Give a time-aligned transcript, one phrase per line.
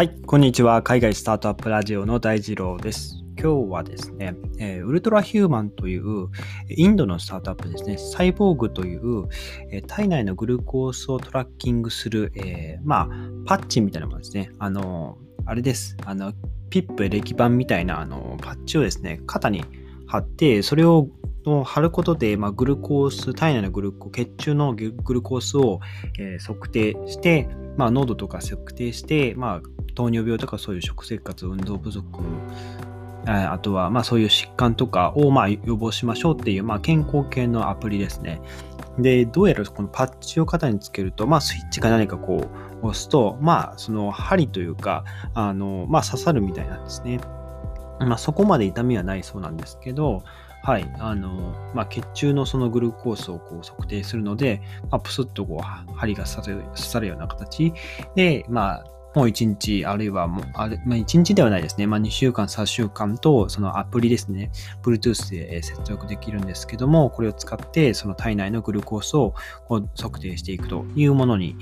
[0.00, 0.82] はい、こんにちは。
[0.82, 3.22] 海外スタートアップラジオの大二郎です。
[3.38, 6.28] 今日はですね、え、ウルトラヒューマンという
[6.70, 9.28] インドのスタートアップですね、サイボーグという、
[9.70, 13.08] え、体内のグルコースをトラッキングする、えー、まあ、
[13.44, 14.50] パッチみたいなものですね。
[14.58, 15.98] あの、あれです。
[16.06, 16.32] あの、
[16.70, 19.66] ピップエレキ板みたいなあのパッチをですね、肩に
[20.06, 21.10] 貼って、それを
[21.66, 25.80] 貼ることで、まあ、グルコース、体内のグルコ、血中のグルコースを、
[26.18, 32.04] えー、測定して、まあ、濃度とか測定して、まあ、糖尿病とかそういう食生活、運動不足、
[33.26, 38.40] あとは、まあ、そういう疾患とかを、まあ、予防しましょうっていう、まあ、健康系のアプリですね。
[38.98, 42.48] で、どうやらこのパッチを肩につけると、まあ、スイッチが何かこ
[42.82, 45.04] う押すと、まあ、その針というか、
[45.34, 47.20] あの、まあ、刺さるみたいなんですね。
[48.00, 50.22] まあ、そこまで痛みはないそうなんですけど、
[50.62, 56.42] はい、あの、まあ、血中のそのグルコースをこう測定するので、まあ、プスッとこう、針が刺
[56.74, 57.72] さるような形
[58.14, 61.86] で、まあ、もう1日、あるいはもう、あれ、まあ、1日ではないですね。
[61.86, 64.50] まあ、2週間、3週間と、そのアプリですね。
[64.82, 69.34] Bluetooth で接続できるんですけども、これを使って、その体内のグルコースを
[69.96, 71.56] 測定していくというものに、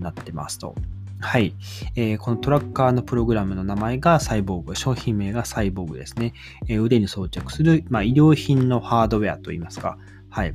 [0.00, 0.74] なってますと。
[1.20, 1.52] はい、
[1.96, 6.32] えー、このトラッカーのプログラムの名前がサイボーグ、商品名がサイボーグですね。
[6.68, 9.98] えー、腕に装着する、まあ、医療品のハードウェアといいますか、
[10.30, 10.54] はい、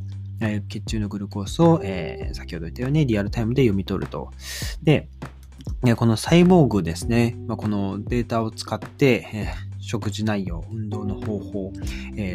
[0.70, 4.31] 血中のグルコースを、え、先ほど言ったようにリアルタイムで読み取ると。
[4.81, 5.09] で、
[5.98, 11.73] このサイボーグですね、このデータを使って、食事内容、運動の方法、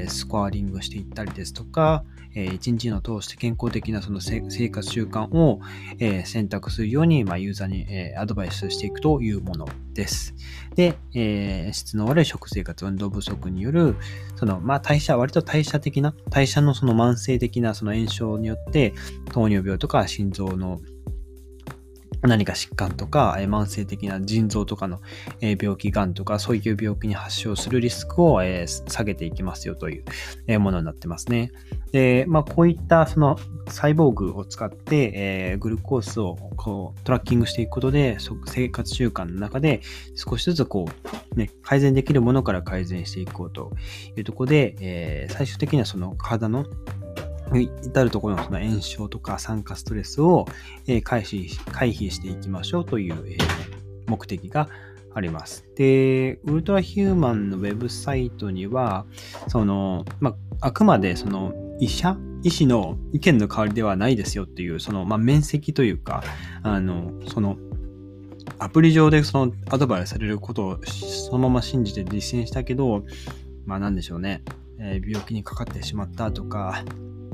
[0.06, 5.60] スコアリングしていったりですとか、一日の通して健康的なその生活習慣を
[6.26, 7.86] 選択するように、ユーザーに
[8.18, 10.34] アドバイスしていくというものです。
[10.74, 10.98] で、
[11.72, 13.96] 質の悪い食生活、運動不足による、
[14.36, 18.92] その、まあ、代謝、割と代謝的な、代謝のその慢性的なその炎症によって、
[19.32, 20.80] 糖尿病とか心臓の
[22.22, 25.00] 何か疾患とか、え慢性的な腎臓とかの、
[25.40, 30.04] え病気、がんとか、そういう病気に発症するリスクを、え下げていきますよという、
[30.48, 31.52] えものになってますね。
[31.92, 39.80] で、まあ、こういったそのサイボーグを使って、えグルコースをこうトラッキングしていくことで、生活習慣の中で
[40.16, 40.86] 少しずつこ
[41.34, 43.72] う、ね、改善できるものから改善していこうと
[44.16, 46.66] いうところで、え最終的にはその体の
[47.54, 50.46] 至るところのその炎症とか酸化ストレスを
[51.04, 53.38] 回避回避していきましょうという
[54.06, 54.68] 目的が
[55.14, 55.64] あります。
[55.76, 59.06] で、ウルトラヒューマンのウェブサイトには、
[59.48, 66.22] その、まあ、あくまでその医者医師の意見の代わりではないですよっていう、その、まあ、面積というか、
[66.62, 67.56] あの、その、
[68.60, 73.04] アプリ上でそのアドバイスされることをそのまま信じて実践したけど、
[73.66, 74.42] まあなんでしょうね、
[74.80, 76.82] えー、病気にかかってしまったとか、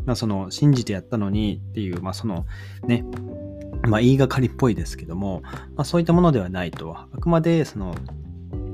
[0.06, 2.46] まあ、その信じてやったのにっていう、まあ、その
[2.86, 3.04] ね、
[3.88, 6.96] まあ、言いがかりっぽいですけども、まあ、そういったものではないと。
[6.96, 7.94] あくまでその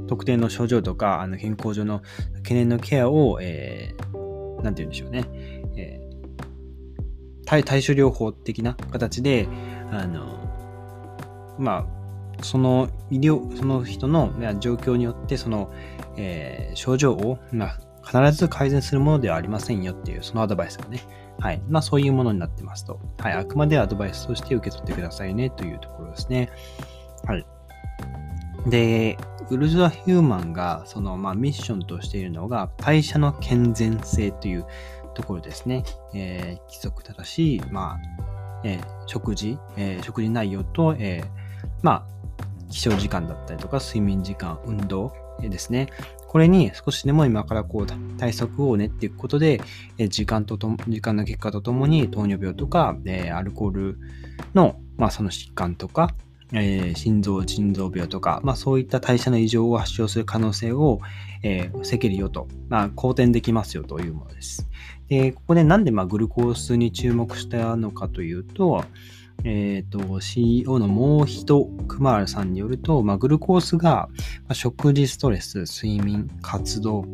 [0.07, 2.03] 特定の症状とかあの健康上の
[2.39, 5.25] 懸念のケアを、えー、なんて言うんでしょうね、
[5.77, 9.49] えー、対対処療法的な形で、
[9.93, 11.87] あの、ま
[12.39, 15.73] あ、その医療、その人の状況によって、その、
[16.17, 21.03] えー、症状を、まあ、必ず改善するものではありませんよっていう、そのアドバイスがね、
[21.39, 21.63] はい。
[21.69, 23.01] まあそういうものになってますと。
[23.19, 23.33] はい。
[23.33, 26.51] あくまでアドバイスとして受け取ってくださいねというところですね。
[27.27, 27.47] はい。
[28.67, 29.17] で、
[29.51, 34.67] ウルトラヒューマンが、その、まあ、ミッションとしているのが、代謝の健全性という
[35.15, 35.83] ところですね。
[36.15, 38.01] えー、規則正しい、まあ、
[38.65, 41.29] えー、食事、えー、食事内容と、えー、
[41.83, 45.89] まあ、起床時間だったりとか、睡眠時間、運動ですね。
[46.31, 47.87] これに少しでも今からこう
[48.17, 49.61] 対策を練っていくことで、
[49.99, 53.99] え時間とと時間の結果とともに糖尿病とか、えアルコール
[54.55, 56.15] の、まあ、その疾患とか、
[56.53, 61.01] えー、心臓、腎臓病とか、まあ、そういった代謝の異常を発症する可能性を、
[61.43, 64.69] えー、防げるよと、まあ、好転できますよというものです。
[65.09, 68.85] で、ここでなんでまあグルコースに注目したのかというと、
[69.45, 74.09] えっ、ー、と、CEO のもう一クマールさんによると、まあ、グルコースが、
[74.43, 77.05] まあ、食事ストレス、睡眠、活動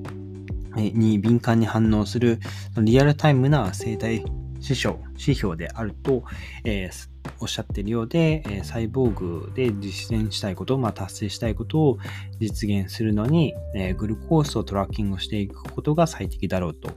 [0.75, 2.39] に敏感に反応する
[2.77, 4.25] リアルタイムな生体
[4.61, 6.25] 指標指標であると、
[6.65, 7.09] えー、
[7.41, 11.99] おっしゃっているようで、え、サイボーグで実践したいこと、まあ、達成したいことを
[12.41, 16.91] 実現するのに、え、グルコースをトラッキングしていくことが最適だろうと、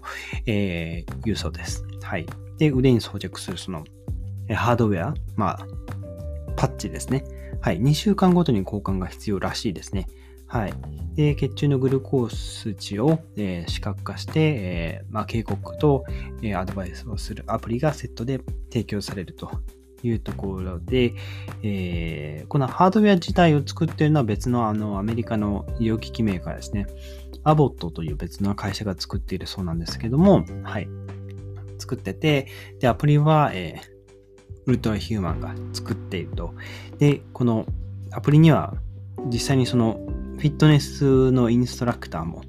[0.46, 1.86] えー、いうそうです。
[2.02, 2.26] はい。
[2.58, 3.86] で、腕に装着するその
[4.56, 5.68] ハードウェア、まあ、
[6.56, 7.24] パッチですね。
[7.62, 7.82] はい。
[7.82, 10.08] 2週間ごとに交換が必要らしいですね。
[10.48, 10.74] はい。
[11.16, 16.06] で、血中のグルコース値を、えー、視覚化して、えー、まあ、警告と、
[16.42, 18.40] えー、アドバイスをするアプリがセットで
[18.72, 19.52] 提供されると
[20.02, 21.14] いうところで、
[21.62, 26.88] えー、このハードウェア自体を作っているのは別のあのアメリカの医療機器メーカーですね。
[27.44, 30.88] アボットという別の会社が作っているそうなんですけども、はい。
[31.78, 32.48] 作ってて、
[32.80, 33.99] で、アプリは、えー、
[34.70, 36.54] ウルトラヒューマンが作っていると。
[37.00, 37.66] で、この
[38.12, 38.76] アプリには
[39.32, 40.00] 実際にその
[40.38, 42.44] フィットネスのインストラクターも、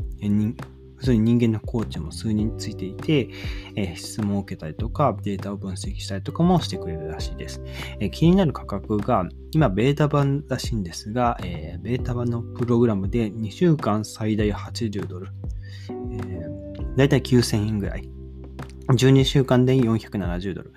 [0.97, 3.31] 普通に人間のコーチも数人ついていて、
[3.75, 7.63] えー、質問を受けたりとか、データを分析したりとかもしてくれるらしいです。
[8.01, 15.29] えー、気になる価格が、今、ベータ版らしいんですが、えー、ベータ版のプログラムで2週間最大80ドル、
[15.89, 18.20] えー、だいたい9000円ぐらい。
[18.91, 20.73] 12週間で470ドル、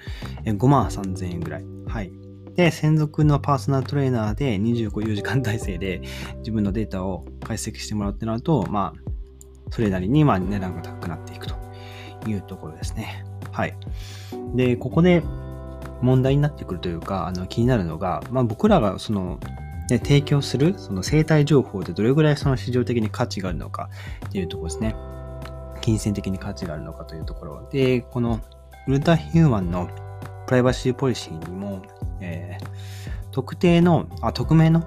[0.45, 1.65] 5万3000円ぐらい。
[1.87, 2.11] はい。
[2.55, 6.01] で、専属のパーソナルトレーナーで25時間体制で
[6.39, 9.11] 自分のデータを解析してもらうってなると、まあ、
[9.71, 11.55] それなりにまあ値段が高くなっていくと
[12.27, 13.25] いうところですね。
[13.51, 13.75] はい。
[14.55, 15.23] で、ここで
[16.01, 19.39] 問題になってくるというか、あの気になるのが、まあ、僕らがその、
[19.89, 23.89] ね、提供するその生態情報でどれぐらいその市場的に価値があるのか
[24.27, 24.95] っていうところですね。
[25.83, 27.67] 金銭的に価値があるのかというところ。
[27.69, 28.39] で、この
[28.87, 29.89] ウルタヒューマンの
[30.47, 31.81] プライバシーポリシーにも、
[32.21, 32.67] えー、
[33.31, 34.81] 特定の、あ、匿名の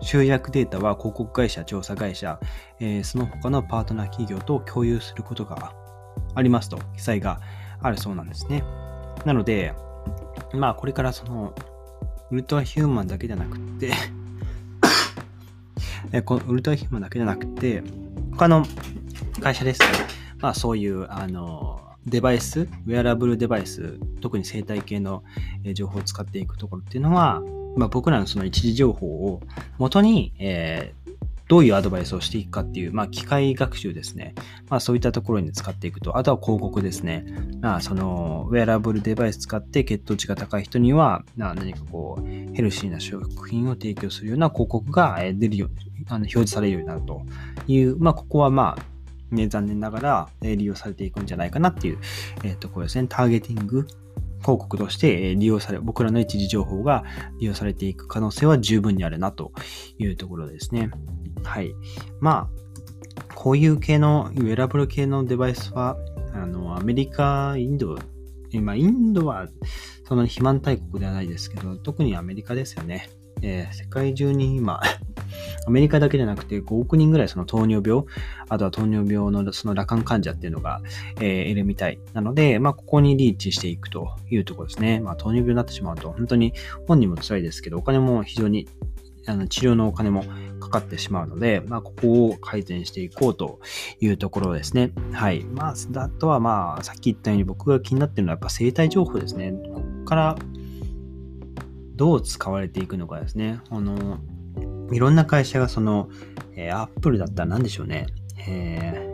[0.00, 2.38] 集約データは広告会社、調査会社、
[2.78, 5.74] えー、その他のパートナー企業と共有することが
[6.36, 7.40] ありますと記載が
[7.82, 8.62] あるそうなんですね。
[9.24, 9.74] なので、
[10.54, 11.52] まあこれからその
[12.30, 13.92] ウルトラヒューマンだけじゃなくて
[16.24, 17.82] このウルトラヒューマンだけじゃなくて、
[18.30, 18.64] 他の
[19.40, 19.88] 会社ですね、
[20.38, 25.22] まあそういう、あの、デバイス、ウェアラブルデバイス、特に生態系の
[25.74, 27.42] 情報を使っていくところっていうのは、
[27.76, 29.40] まあ、僕らのその一時情報を
[29.78, 31.18] 元に、えー、
[31.48, 34.34] どういうアドバイスをしていくかっていう、まあ、機械学習ですね。
[34.68, 36.18] まあ、そういったところに使っていくと。
[36.18, 37.24] あとは広告ですね。
[37.60, 47.22] まあ、その、ウェアラブルデバイス使って血糖値が高い人には、ま何かこう、ヘルシーな食品を提供するような広告が出るように、あの表示されるようになると
[47.66, 48.97] いう、まあ、ここはまあ、
[49.30, 51.98] ね、残念ながらえ利用されていくんじゃないかなっていう、
[52.44, 53.06] えー、ところですね。
[53.08, 53.86] ターゲティング
[54.40, 57.04] 広告として利用され、僕らの一時情報が
[57.40, 59.52] 利用されていく可能性は十分にあるなと
[59.98, 60.90] いうところですね。
[61.42, 61.72] はい。
[62.20, 65.96] まあ、こういう系の、ウェラブル系のデバイスは、
[66.32, 67.98] あの、アメリカ、インド、
[68.50, 69.48] 今、インドは、
[70.04, 73.10] その肥満大国ではないですけど、特にアメリカですよね。
[73.42, 74.80] えー、世界中に今
[75.68, 78.04] アメリカだけじゃなくて5億人ぐらいその糖尿病、
[78.48, 80.80] あとは糖尿病のその羅漢患者っていうのが、
[81.20, 85.00] えー、いるみたいなので、まあ、ここにリーチしていくというところですね。
[85.00, 86.54] まあ、糖尿病になってしまうと、本当に
[86.86, 88.66] 本人も辛いですけど、お金も非常に
[89.26, 90.24] あの治療のお金も
[90.58, 93.60] かかってしまうので、まあ、ここを改善していこうと
[94.00, 94.92] いうところですね。
[95.12, 95.44] はい。
[95.44, 99.52] まあ、あとはまあ、さっき言ったように僕が気になってるのはやっぱ生体情報ですね。
[99.52, 100.36] ここから
[101.98, 103.60] どう使われていくのかですね。
[103.70, 104.18] あの、
[104.92, 106.08] いろんな会社がその、
[106.54, 108.06] えー、アップルだったら何でしょうね。
[108.48, 109.06] え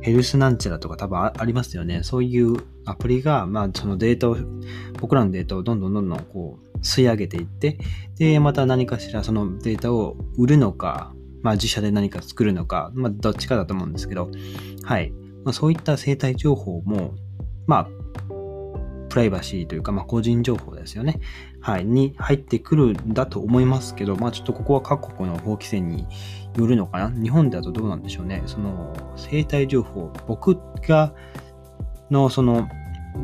[0.00, 2.02] ー、ヘルスなんちゃらとか多分ありますよね。
[2.02, 4.36] そういうアプリが、まあ、そのデータを、
[5.00, 7.78] 僕らのデータをどんどんどんどんこう、吸い上げていって、
[8.18, 11.12] で、また何かしらそのデータを売るのか、
[11.42, 14.30] まあ、自社で何か作るのか、まあ、どっちかだと思うんですけど、
[14.82, 15.12] はい。
[15.44, 17.14] まあ、そういった生態情報も、
[17.66, 17.88] まあ、
[19.16, 21.20] プライバシーというか、まあ、個人情報ですよね。
[21.62, 26.06] はい、に入ってくるんだと思いますけど、まあちょっとここは各国の法規制に
[26.54, 27.22] よるのかな。
[27.22, 28.42] 日本だとどうなんでしょうね。
[28.44, 31.14] その生体情報、僕が
[32.10, 32.68] のその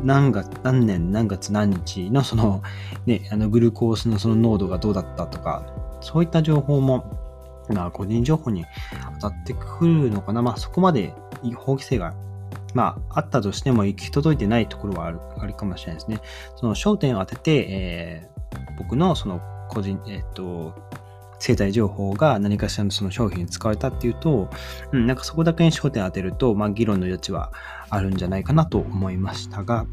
[0.03, 2.63] 何月、何年何月何日のその
[3.05, 5.63] ね、あのグルコースのその濃度がどうだったとか、
[6.01, 7.05] そういった情報も、
[7.69, 8.65] まあ個人情報に
[9.19, 10.41] 当たってくるのかな。
[10.41, 11.13] まあそこまで
[11.55, 12.15] 法規制が
[12.73, 16.21] まあ、あったとしても行き届いてないところはあるあるかもしれないですね。
[16.55, 20.73] その焦点を当てて、えー、僕のその個人、えっ、と、
[21.39, 24.49] 生体情報が何かしらのその商品に使われたっていうと、
[24.93, 27.51] うん、なんかそこだけに焦点を当てると、まあ、議論の余地は
[27.89, 29.85] あるんじゃないかなと思いましたが、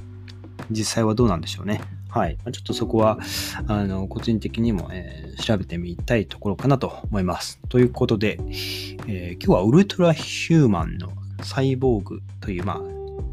[0.71, 1.81] 実際はどうなんでしょうね。
[2.09, 2.37] はい。
[2.53, 3.19] ちょっとそこは、
[3.67, 7.61] あの、個人的にも、えー、調べてみたいところかなと思います。
[7.69, 8.39] ということで、
[9.07, 12.81] えー、今日はウルトラヒューマンのサイボーグという、まあ、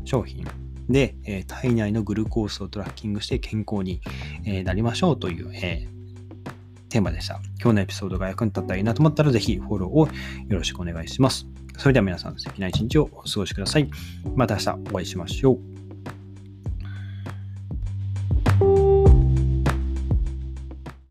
[0.05, 0.45] 商品
[0.89, 4.01] で、えー、体内のグルコースをトラッキングして健康に、
[4.45, 7.39] えー、なりましょうという、えー、テーマでした。
[7.61, 11.47] 今日のエピソードが役に立ったらいいなと思ったら、ぜひフォローをよろしくお願いします。
[11.77, 13.89] それでは皆さん素敵な一日をお過ごしください。
[14.35, 15.76] また明日お会いしましょう。